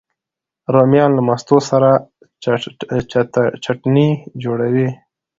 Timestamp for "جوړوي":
4.43-4.87